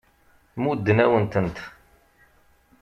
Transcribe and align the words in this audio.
Muddent-awen-tent. 0.63 1.57